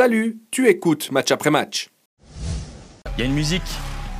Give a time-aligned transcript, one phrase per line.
[0.00, 1.90] Salut, tu écoutes match après match.
[3.18, 3.60] Il y a une musique.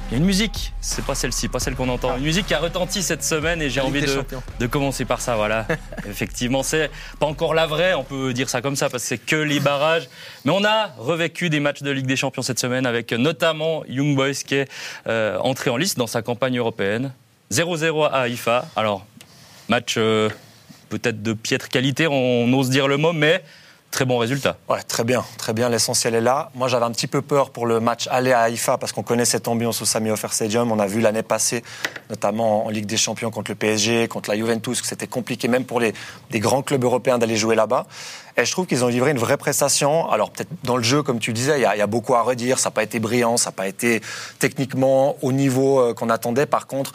[0.06, 2.18] Il y a une musique, c'est pas celle-ci, pas celle qu'on entend.
[2.18, 4.22] Une musique qui a retenti cette semaine et j'ai envie de,
[4.58, 5.36] de, commencer par ça.
[5.36, 5.66] Voilà.
[6.06, 9.16] Effectivement, c'est pas encore la vraie, on peut dire ça comme ça parce que c'est
[9.16, 10.10] que les barrages.
[10.44, 14.14] Mais on a revécu des matchs de Ligue des Champions cette semaine avec notamment Young
[14.14, 14.70] Boys qui est
[15.06, 17.10] euh, entré en liste dans sa campagne européenne.
[17.52, 18.66] 0-0 à Haïfa.
[18.76, 19.06] Alors,
[19.70, 20.28] match euh,
[20.90, 23.42] peut-être de piètre qualité, on ose dire le mot, mais
[23.90, 24.56] Très bon résultat.
[24.68, 25.68] Ouais, très bien, très bien.
[25.68, 26.50] L'essentiel est là.
[26.54, 29.24] Moi, j'avais un petit peu peur pour le match aller à Haïfa parce qu'on connaît
[29.24, 30.70] cette ambiance au Sami Ofer Stadium.
[30.70, 31.64] On a vu l'année passée,
[32.08, 35.64] notamment en Ligue des Champions contre le PSG, contre la Juventus, que c'était compliqué même
[35.64, 35.92] pour les,
[36.34, 37.86] grands clubs européens d'aller jouer là-bas.
[38.36, 40.08] Et je trouve qu'ils ont livré une vraie prestation.
[40.08, 42.60] Alors peut-être dans le jeu, comme tu disais, il y, a, beaucoup à redire.
[42.60, 44.00] Ça n'a pas été brillant, ça n'a pas été
[44.38, 46.46] techniquement au niveau euh, qu'on attendait.
[46.46, 46.92] Par contre,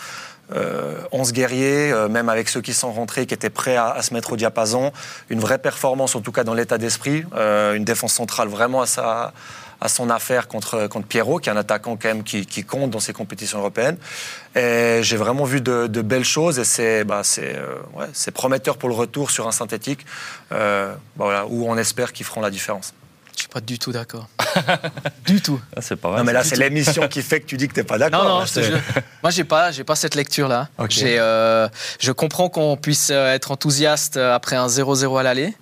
[0.51, 4.13] 11 euh, guerriers, euh, même avec ceux qui sont rentrés, qui étaient prêts à, se
[4.13, 4.91] mettre au diapason.
[5.29, 7.25] Une vraie performance, en tout cas dans l'état d'esprit.
[7.35, 9.33] Euh, une défense centrale vraiment à, sa,
[9.81, 12.99] à son affaire contre, contre Pierrot, qui est un attaquant quand même qui, compte dans
[12.99, 13.97] ces compétitions européennes.
[14.55, 17.23] J'ai vraiment vu de, belles choses et c'est bah,
[17.95, 20.05] ouais, prometteur pour le retour sur un synthétique
[20.49, 22.93] bah, où on espère qu'ils feront la différence.
[23.35, 24.29] Je suis pas du tout d'accord.
[25.25, 25.59] du tout.
[25.75, 26.19] Ah, c'est pas vrai.
[26.19, 28.23] Non, mais là, c'est l'émission qui fait que tu dis que tu n'es pas d'accord.
[28.23, 28.45] Non, non,
[29.23, 30.69] moi, j'ai pas, j'ai pas cette lecture-là.
[30.79, 31.67] Euh,
[31.99, 35.53] je comprends qu'on puisse euh, être enthousiaste après un 0-0 à l'aller.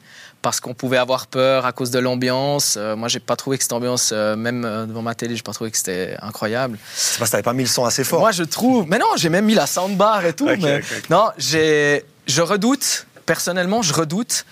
[0.41, 2.75] Parce qu'on pouvait avoir peur à cause de l'ambiance.
[2.77, 5.71] Euh, moi, j'ai pas trouvé que cette ambiance, même devant ma télé, j'ai pas trouvé
[5.71, 6.77] que c'était incroyable.
[6.93, 8.19] C'est parce que t'avais pas mis le son assez fort.
[8.19, 8.85] Moi, je trouve.
[8.89, 10.49] Mais non, j'ai même mis la soundbar et tout.
[10.59, 10.81] mais...
[11.09, 12.03] Non, j'ai.
[12.27, 13.07] Je redoute.
[13.25, 14.45] Personnellement, je redoute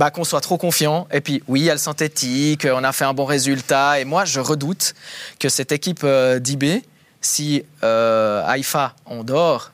[0.00, 1.06] bah, qu'on soit trop confiant.
[1.12, 4.00] Et puis, oui, il y a le synthétique, on a fait un bon résultat.
[4.00, 4.94] Et moi, je redoute
[5.38, 6.82] que cette équipe euh, d'IB,
[7.20, 9.72] si euh, Haïfa, on dort,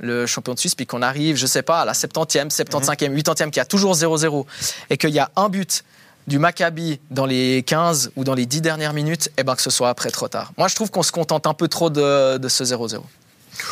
[0.00, 3.50] le champion de Suisse, puis qu'on arrive, je sais pas, à la 70e, 75e, 80e,
[3.50, 4.46] qui a toujours 0-0,
[4.90, 5.84] et qu'il y a un but
[6.26, 9.62] du Maccabi dans les 15 ou dans les 10 dernières minutes, et eh ben que
[9.62, 10.50] ce soit après trop tard.
[10.58, 13.00] Moi, je trouve qu'on se contente un peu trop de, de ce 0-0.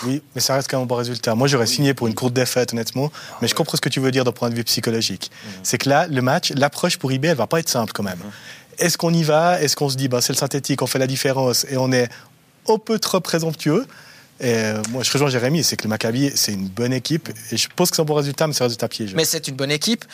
[0.05, 1.35] Oui, mais ça reste quand même un bon résultat.
[1.35, 3.11] Moi, j'aurais signé pour une courte défaite, honnêtement.
[3.41, 5.31] Mais je comprends ce que tu veux dire d'un point de vue psychologique.
[5.31, 5.53] Mhm.
[5.63, 8.19] C'est que là, le match, l'approche pour IB, elle va pas être simple quand même.
[8.19, 8.31] Mhm.
[8.79, 9.61] Est-ce qu'on y va?
[9.61, 12.09] Est-ce qu'on se dit, bah, c'est le synthétique, on fait la différence et on est
[12.69, 13.87] un peu trop présomptueux?
[14.39, 17.31] Et euh, moi, je rejoins Jérémy, c'est que le Maccabi, c'est une bonne équipe.
[17.51, 19.15] Et je pense que c'est un bon résultat, mais c'est un résultat piégé.
[19.17, 20.05] Mais c'est une bonne équipe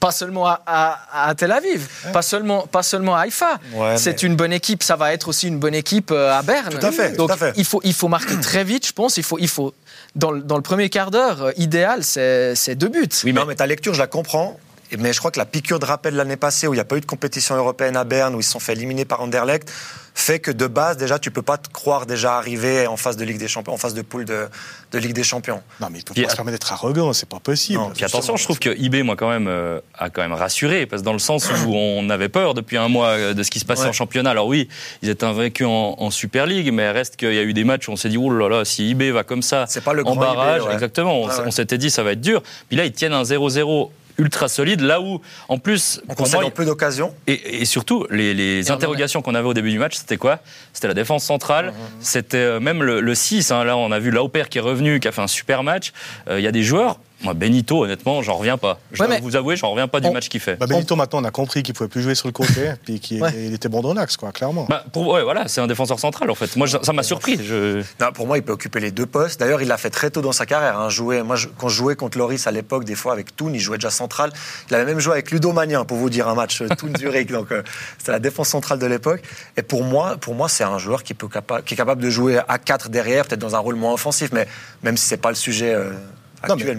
[0.00, 3.58] pas seulement à, Tel Aviv, pas seulement pas seulement à Haïfa.
[3.96, 4.82] c'est une bonne équipe.
[4.82, 6.70] Ça va être aussi une bonne équipe euh, à Berne.
[6.78, 7.16] Tout à fait.
[7.16, 7.52] Donc tout à fait.
[7.56, 8.86] il faut il faut marquer très vite.
[8.86, 9.16] Je pense.
[9.16, 9.74] Il faut il faut
[10.14, 13.08] dans le, dans le premier quart d'heure euh, idéal, c'est deux buts.
[13.24, 13.40] Oui, mais...
[13.40, 14.58] Non, mais ta lecture, je la comprends.
[14.96, 16.96] Mais je crois que la piqûre de rappel l'année passée, où il n'y a pas
[16.96, 19.70] eu de compétition européenne à Berne, où ils se sont fait éliminer par Anderlecht,
[20.18, 23.24] fait que de base, déjà, tu peux pas te croire déjà arriver en phase de
[23.24, 24.48] Ligue des Champions, en phase de poule de,
[24.90, 25.62] de Ligue des Champions.
[25.80, 27.80] Non, mais il peut pas se permettre d'être arrogant, c'est pas possible.
[27.94, 31.02] puis attention, je trouve que IB, moi, quand même, euh, a quand même rassuré, parce
[31.02, 33.60] que dans le sens où on avait peur depuis un mois euh, de ce qui
[33.60, 34.30] se passait en championnat.
[34.30, 34.68] Alors oui,
[35.02, 37.92] ils étaient invaincus en, Super League, mais reste qu'il y a eu des matchs où
[37.92, 40.62] on s'est dit, oh là là, si IB va comme ça, pas le en barrage,
[40.72, 42.42] exactement, on s'était dit, ça va être dur.
[42.68, 46.50] Puis là, ils tiennent un 0-0 ultra solide, là où, en plus, on concède en
[46.50, 47.14] peu d'occasions.
[47.26, 50.40] Et, surtout, les, interrogations qu'on avait au début du match, c'était quoi?
[50.72, 52.00] C'était la défense centrale, mmh, mmh.
[52.00, 53.50] c'était euh, même le, 6.
[53.50, 53.64] Hein.
[53.64, 55.92] là, on a vu Lauper qui est revenu, qui a fait un super match.
[56.28, 58.78] Euh, il y a des joueurs moi, Benito, honnêtement, j'en reviens pas.
[58.92, 60.56] Je dois vous avouer, j'en reviens pas du match qu'il fait.
[60.56, 63.24] Bah, Benito, maintenant, on a compris qu'il pouvait plus jouer sur le côté, puis qu'il
[63.52, 64.66] était bon dans l'axe, quoi, clairement.
[64.68, 66.54] Bah, pour, ouais, voilà, c'est un défenseur central, en fait.
[66.56, 67.38] Moi, ça m'a surpris.
[67.42, 67.82] Je...
[68.00, 69.40] Non, pour moi, il peut occuper les deux postes.
[69.40, 70.78] D'ailleurs, il l'a fait très tôt dans sa carrière.
[70.78, 73.60] Hein, jouer, moi, quand je jouais contre Loris à l'époque, des fois avec Toon, il
[73.60, 74.32] jouait déjà central.
[74.70, 77.32] Il avait même joué avec Ludo Magnin, pour vous dire un match euh, Toon Zurich.
[77.32, 77.62] Donc, euh,
[77.98, 79.22] c'était la défense centrale de l'époque.
[79.56, 81.28] Et pour moi, pour moi, c'est un joueur qui, peut
[81.64, 84.46] qui est capable de jouer à 4 derrière, peut-être dans un rôle moins offensif, mais
[84.84, 85.74] même si c'est pas le sujet.
[85.74, 85.90] Euh,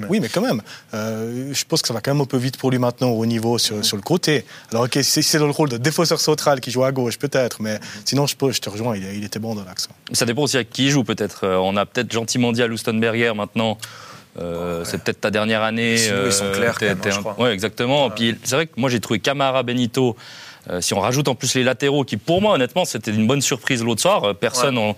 [0.10, 0.62] oui, mais quand même.
[0.94, 3.26] Euh, je pense que ça va quand même un peu vite pour lui maintenant au
[3.26, 4.46] niveau sur, le côté.
[4.72, 7.62] Alors, ok, si c'est dans le rôle de défenseur central qui joue à gauche, peut-être,
[7.62, 9.92] mais sinon, je, je te rejoins, il, était bon dans l'action.
[10.12, 11.46] Ça dépend aussi à qui il joue, peut-être.
[11.46, 13.78] Euh, on a peut-être gentiment dit à Lustenberger maintenant.
[14.40, 15.96] Euh, c'est peut-être ta dernière année.
[15.96, 18.10] ils sont clairs, quand même, hein, Ouais, exactement.
[18.10, 20.16] Puis c'est vrai que moi j'ai trouvé Camara Benito
[20.70, 23.42] euh, si on rajoute en plus les latéraux, qui pour moi honnêtement c'était une bonne
[23.42, 24.96] surprise l'autre soir, euh, personne on,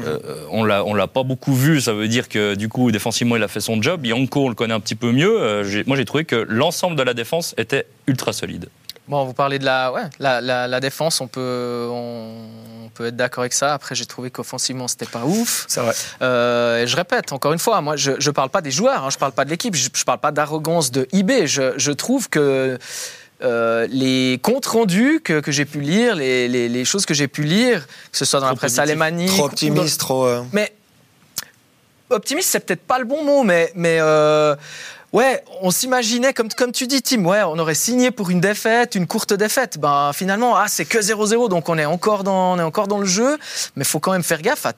[0.00, 0.18] euh,
[0.50, 3.42] on l'a on l'a pas beaucoup vu, ça veut dire que du coup défensivement il
[3.42, 4.04] a fait son job.
[4.04, 5.62] Yanko on le connaît un petit peu mieux.
[5.86, 8.68] moi j'ai trouvé que l'ensemble de la défense était ultra solide.
[9.08, 13.40] Bon, vous parlez de la, ouais, la, la, défense, on peut, on, peut être d'accord
[13.40, 13.72] avec ça.
[13.72, 15.64] Après, j'ai trouvé qu'offensivement, c'était pas ouf.
[15.66, 15.94] C'est vrai.
[16.20, 19.32] je répète, encore une fois, moi, je ne parle pas des joueurs, hein, je parle
[19.32, 21.46] pas de l'équipe, je, ne parle pas d'arrogance de IB.
[21.46, 22.78] Je, je trouve que
[23.42, 27.28] euh, les comptes rendus que, que j'ai pu lire, les, les, les, choses que j'ai
[27.28, 29.28] pu lire, que ce soit dans la presse alémanique.
[29.28, 30.26] Trop optimiste, trop.
[30.26, 30.72] Euh, Mais
[32.10, 33.72] optimiste, c'est peut-être pas le bon mot, mais.
[33.74, 34.00] mais
[35.12, 38.94] Ouais, on s'imaginait, comme, comme tu dis, Tim, ouais, on aurait signé pour une défaite,
[38.94, 39.78] une courte défaite.
[39.78, 42.98] Ben, finalement, ah, c'est que 0-0, donc on est, encore dans, on est encore dans
[42.98, 43.38] le jeu.
[43.74, 44.74] Mais il faut quand même faire gaffe à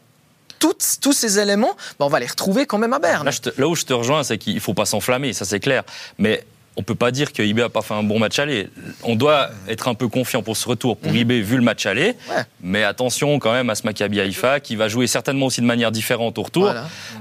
[0.61, 1.75] tous ces éléments.
[1.99, 3.27] Ben, on va les retrouver quand même à Berne.
[3.27, 5.83] Là, là où je te rejoins, c'est qu'il ne faut pas s'enflammer, ça c'est clair.
[6.19, 6.45] Mais
[6.77, 8.69] on peut pas dire que IB a pas fait un bon match aller.
[9.03, 11.11] On doit être un peu confiant pour ce retour pour.
[11.15, 12.15] IB vu le match aller.
[12.63, 15.91] Mais attention quand même à ce Maccabi Haïfa qui va jouer certainement aussi de manière
[15.91, 16.73] différente au retour.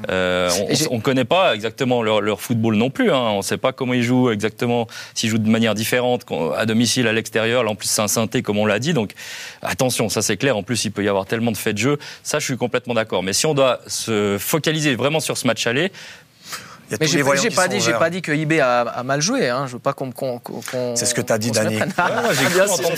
[0.10, 0.50] Euh,
[0.92, 3.12] on ne connaît pas exactement leur, football non plus.
[3.12, 3.20] Hein.
[3.20, 6.26] On ne sait pas comment ils jouent exactement, s'ils jouent de manière différente
[6.56, 7.64] à domicile, à l'extérieur.
[7.64, 8.94] Là en plus c'est un synthé comme on l'a dit.
[8.94, 9.14] Donc
[9.62, 10.56] attention, ça c'est clair.
[10.56, 11.98] En plus il peut y avoir tellement de faits de jeu.
[12.24, 13.24] Ça je suis complètement d'accord.
[13.24, 15.92] Mais si on doit se focaliser vraiment sur ce match aller,
[17.00, 19.50] mais j'ai pas, dit, j'ai pas dit que IB a, mal joué.
[19.50, 19.66] Hein.
[19.68, 20.12] Je veux pas qu'on.
[20.96, 21.78] c'est ce que tu as dit, Dani.
[21.78, 22.90] j'ai bien, sûr.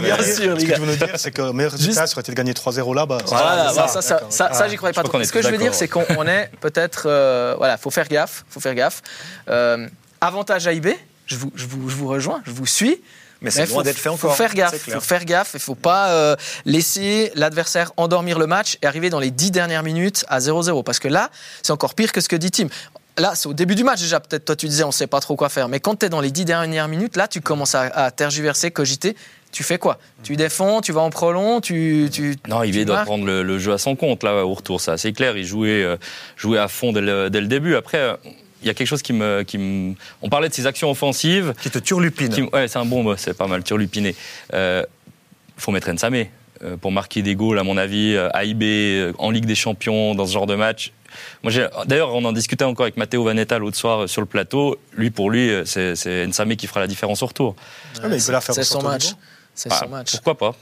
[0.00, 0.60] bien sûr.
[0.60, 2.36] Ce que tu veux nous dire, c'est que le meilleur résultat, ça aurait été de
[2.36, 3.18] gagner 3-0 là-bas?
[3.26, 5.22] Voilà, ça, ça, ça, ça j'y croyais pas trop.
[5.22, 7.04] Ce que je veux dire, c'est qu'on est peut-être.
[7.06, 8.44] Euh, voilà, faut faire gaffe.
[8.48, 9.02] Faut faire gaffe.
[9.48, 9.86] Euh,
[10.20, 10.88] avantage à IB.
[11.26, 12.40] Je vous, je vous, je vous rejoins.
[12.46, 13.00] Je vous suis.
[13.42, 14.30] Mais c'est loin d'être fait encore.
[14.30, 14.76] Faut faire gaffe.
[14.76, 15.50] Faut faire gaffe.
[15.54, 19.82] Il faut pas euh, laisser l'adversaire endormir le match et arriver dans les 10 dernières
[19.82, 20.82] minutes à 0-0.
[20.84, 21.30] Parce que là,
[21.62, 22.68] c'est encore pire que ce que dit Tim
[23.18, 24.20] là, c'est au début du match déjà.
[24.20, 25.68] Peut-être toi, tu disais, on ne sait pas trop quoi faire.
[25.68, 29.16] Mais quand tu es dans les dix dernières minutes, là, tu commences à, tergiverser, cogiter.
[29.52, 29.98] Tu fais quoi?
[30.22, 33.78] Tu défends, tu vas en prolong, tu, tu Non, il doit prendre le, jeu à
[33.78, 35.36] son compte là au retour, ça c'est clair.
[35.36, 35.96] Il jouait, euh,
[36.36, 37.74] jouait à fond dès le, début.
[37.74, 38.16] Après, euh,
[38.60, 41.54] il y a quelque chose qui me, qui me, On parlait de ses actions offensives.
[41.62, 42.28] Qui te turlupine.
[42.28, 42.42] Qui...
[42.42, 44.10] Ouais, c'est un bon mot, c'est pas mal, turlupiné.
[44.10, 44.82] Il euh,
[45.56, 46.30] faut mettre Nsamé
[46.80, 50.32] pour marquer des goals, à mon avis, à IB, en Ligue des Champions, dans ce
[50.32, 50.92] genre de match.
[51.42, 51.52] Moi,
[51.86, 54.78] d'ailleurs, on en discutait encore avec Matteo Vanetta l'autre soir euh, sur le plateau.
[54.92, 57.56] Lui, pour lui, euh, c'est Nsame qui fera la différence au retour.
[58.02, 59.14] Ah, mais il peut la faire C'est son match.
[59.54, 60.12] C'est son match.
[60.12, 60.56] Pourquoi pas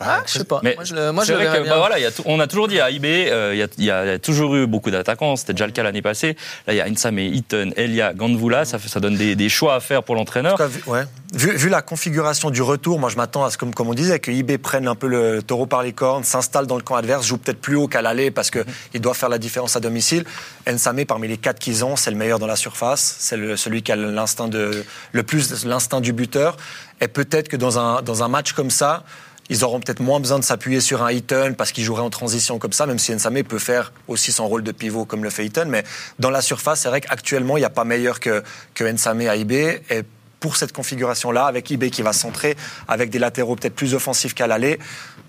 [0.00, 0.60] ah, je sais pas.
[0.62, 0.94] Mais moi, je,
[1.32, 4.54] vrai que, bah, voilà, on a toujours dit à IB, euh, il y, a toujours
[4.54, 5.36] eu beaucoup d'attaquants.
[5.36, 6.36] C'était déjà le cas l'année passée.
[6.66, 8.64] Là, il y a Insame, Eaton, Elia, Gandvula.
[8.64, 10.58] Ça, ça donne des, choix à faire pour l'entraîneur.
[10.86, 11.04] Ouais.
[11.32, 14.20] Vu, vu, la configuration du retour, moi, je m'attends à ce que, comme on disait,
[14.20, 17.26] que IB prenne un peu le taureau par les cornes, s'installe dans le camp adverse,
[17.26, 19.00] joue peut-être plus haut qu'à l'aller parce qu'il mm-hmm.
[19.00, 20.24] doit faire la différence à domicile.
[20.70, 23.16] Nsame, parmi les quatre qu'ils ont, c'est le meilleur dans la surface.
[23.18, 26.56] C'est celui qui a l'instinct de, le plus l'instinct du buteur.
[27.00, 29.04] Et peut-être que dans un, dans un match comme ça,
[29.50, 32.58] ils auront peut-être moins besoin de s'appuyer sur un Eaton parce qu'ils joueraient en transition
[32.58, 35.46] comme ça, même si Nsame peut faire aussi son rôle de pivot comme le fait
[35.46, 35.66] Eaton.
[35.68, 35.84] Mais
[36.18, 38.42] dans la surface, c'est vrai qu'actuellement, il n'y a pas meilleur que,
[38.74, 39.36] que Nsame à.
[39.36, 40.02] Et
[40.40, 42.56] pour cette configuration-là, avec IB qui va centrer,
[42.86, 44.78] avec des latéraux peut-être plus offensifs qu'à l'aller,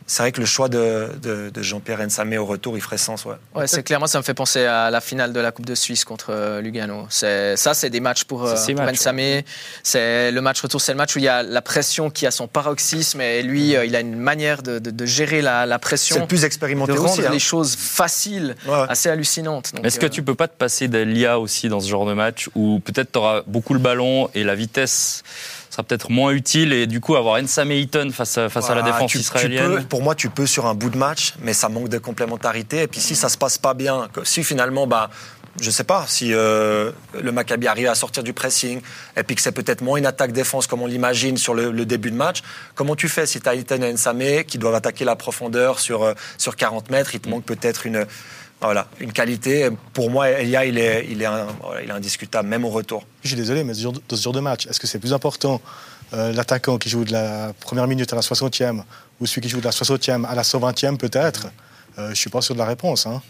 [0.09, 3.25] c'est vrai que le choix de, Jean-Pierre Nsamé au retour, il ferait sens.
[3.25, 3.99] Ouais, ouais c'est clair.
[3.99, 6.61] Moi, ça me fait penser à la finale de la Coupe de Suisse contre euh,
[6.61, 7.05] Lugano.
[7.09, 8.55] Ça, c'est des matchs pour, euh,
[8.91, 9.45] Nsamé.
[9.83, 12.31] C'est le match retour, c'est le match où il y a la pression qui a
[12.31, 16.15] son paroxysme et lui, euh, il a une manière de, gérer la, pression.
[16.15, 17.29] C'est plus expérimenté de rendre hein.
[17.31, 19.73] les choses faciles, assez hallucinantes.
[19.83, 22.79] Est-ce que tu peux pas te passer d'Elia aussi dans ce genre de match où
[22.79, 25.23] peut-être tu auras beaucoup le ballon et la vitesse
[25.79, 28.81] sera peut-être moins utile et du coup avoir Ensame Eaton face, à, face à la
[28.81, 29.85] défense israélienne.
[29.85, 32.81] pour moi, tu peux sur un bout de match, mais ça manque de complémentarité.
[32.83, 35.09] Et puis si ça se passe pas bien, si finalement, bah,
[35.61, 36.91] je sais pas si euh,
[37.21, 38.81] le Maccabi arrive à sortir du pressing
[39.17, 42.15] et puis que c'est peut-être moins une attaque-défense comme on l'imagine sur le, début de
[42.15, 42.41] match.
[42.75, 46.03] Comment tu fais si tu as Eaton et Nsame qui doivent attaquer la profondeur sur,
[46.03, 47.15] euh, sur 40 mètres?
[47.15, 48.05] Il te manque peut-être une,
[48.61, 49.69] voilà, une qualité.
[49.93, 51.27] Pour moi, Elia, il est, il est,
[51.83, 53.05] il est indiscutable, même au retour.
[53.23, 55.61] Je suis désolé, mais dans ce genre de match, est-ce que c'est plus important
[56.13, 58.83] euh, l'attaquant qui joue de la première minute à la 60e
[59.19, 61.47] ou celui qui joue de la 60e à la 120e peut-être?
[61.97, 63.05] Euh, Je ne suis pas sûr de la réponse.
[63.05, 63.21] Hein.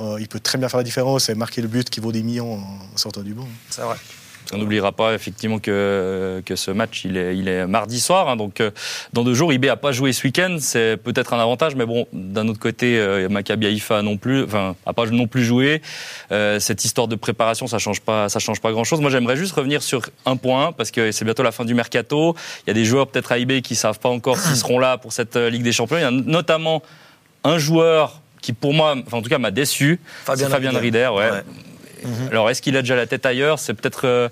[0.00, 2.22] Euh, il peut très bien faire la différence et marquer le but qui vaut des
[2.22, 3.48] millions en sortant du banc.
[3.70, 3.96] C'est vrai.
[4.52, 8.28] On n'oubliera pas effectivement que, que ce match, il est, il est mardi soir.
[8.28, 8.70] Hein, donc, euh,
[9.12, 10.56] dans deux jours, IB n'a pas joué ce week-end.
[10.60, 14.76] C'est peut-être un avantage, mais bon, d'un autre côté, euh, Maccabi Haïfa non plus, enfin,
[14.86, 15.82] n'a pas non plus joué.
[16.32, 19.00] Euh, cette histoire de préparation, ça change pas, ça change pas grand-chose.
[19.00, 22.34] Moi, j'aimerais juste revenir sur un point parce que c'est bientôt la fin du mercato.
[22.66, 24.98] Il y a des joueurs peut-être à IB qui savent pas encore s'ils seront là
[24.98, 25.98] pour cette Ligue des Champions.
[25.98, 26.82] Il y a notamment
[27.44, 29.98] un joueur qui, pour moi, enfin, en tout cas, m'a déçu.
[30.24, 31.42] Fabien, Fabien Rieder, ouais.
[32.04, 32.28] Mhm.
[32.30, 33.58] Alors, est-ce qu'il a déjà la tête ailleurs?
[33.58, 34.28] C'est peut-être euh,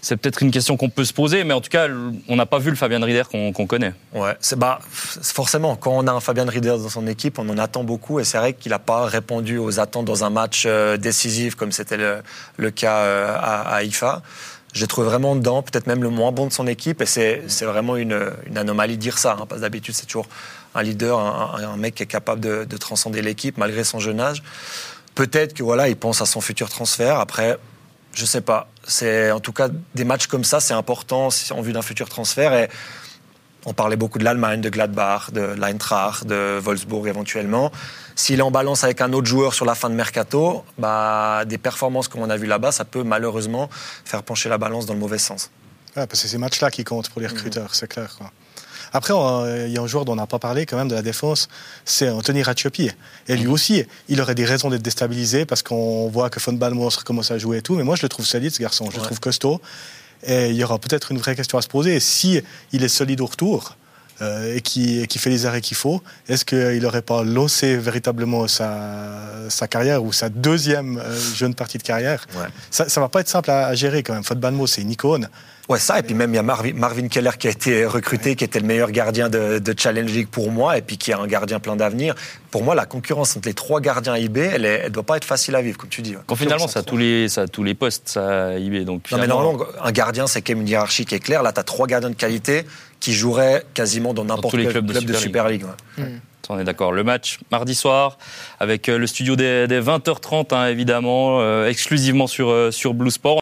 [0.00, 1.88] c'est peut-être une question qu'on peut se poser, mais en tout cas,
[2.28, 3.92] on n'a pas vu le Fabien Rieder qu'on connaît.
[4.14, 7.84] Ouais, bah forcément quand on a un Fabien Rieder dans son équipe, on en attend
[7.84, 11.54] beaucoup, et c'est vrai qu'il n'a pas répondu aux attentes dans un match euh, décisif
[11.54, 14.22] comme c'était le, cas euh, à, à IFA.
[14.72, 17.96] J'ai trouvé vraiment dedans, peut-être même le moins bon de son équipe, et c'est vraiment
[17.96, 20.28] une, anomalie de dire ça, hein, parce que d'habitude c'est toujours
[20.74, 24.42] un leader, un, mec qui est capable de transcender l'équipe malgré son jeune âge.
[25.18, 27.18] Peut-être que voilà, il pense à son futur transfert.
[27.18, 27.58] Après,
[28.14, 28.68] je sais pas.
[28.86, 32.54] C'est en tout cas des matchs comme ça, c'est important en vue d'un futur transfert.
[32.54, 32.68] Et
[33.66, 37.72] On parlait beaucoup de l'Allemagne, de Gladbach, de l'Eintracht, de Wolfsburg éventuellement.
[38.14, 41.58] S'il est en balance avec un autre joueur sur la fin de mercato, bah, des
[41.58, 43.68] performances comme on a vu là-bas, ça peut malheureusement
[44.04, 45.50] faire pencher la balance dans le mauvais sens.
[45.96, 48.14] Ouais, parce que c'est ces matchs-là qui comptent pour les recruteurs, c'est clair.
[48.16, 48.30] Quoi.
[48.92, 49.14] Après,
[49.66, 51.48] il y a un joueur dont on n'a pas parlé quand même de la défense,
[51.84, 52.90] c'est Anthony Ratiopi.
[53.28, 56.96] Et lui aussi, il aurait des raisons d'être déstabilisé parce qu'on voit que Von Balmos
[56.96, 57.74] recommence à jouer et tout.
[57.74, 58.88] Mais moi, je le trouve solide, ce garçon.
[58.90, 59.60] Je le trouve costaud.
[60.26, 62.00] Et il y aura peut-être une vraie question à se poser.
[62.00, 62.40] Si
[62.72, 63.76] il est solide au retour,
[64.20, 68.48] euh, et, qui, qui, fait les arrêts qu'il faut, est-ce qu'il n'aurait pas lancé véritablement
[68.48, 72.26] sa, sa, carrière ou sa deuxième euh, jeune partie de carrière?
[72.72, 74.24] Ça ne va pas être simple à, gérer quand même.
[74.24, 75.28] Fod Banmo, c'est une icône.
[75.68, 75.98] Ouais, ça.
[75.98, 78.66] Et puis même, il y a Marvin, Keller qui a été recruté, qui était le
[78.66, 81.76] meilleur gardien de, de, Challenge League pour moi, et puis qui est un gardien plein
[81.76, 82.14] d'avenir.
[82.50, 85.54] Pour moi, la concurrence entre les trois gardiens IB, elle ne doit pas être facile
[85.56, 86.14] à vivre, comme tu dis.
[86.26, 88.84] Quand finalement, ça a, tous les, ça tous les postes, ça, IB.
[88.84, 91.42] Donc, non, mais normalement, un gardien, c'est quand même une hiérarchie qui est claire.
[91.42, 92.64] Là, tu as trois gardiens de qualité
[92.98, 95.64] qui joueraient quasiment dans n'importe quel club de, Super League.
[95.98, 96.18] Hmm.
[96.50, 96.92] On est d'accord.
[96.92, 98.16] Le match mardi soir
[98.58, 103.36] avec euh, le studio des, 20h30 hein, évidemment, euh, exclusivement sur, euh, sur Blue Sport.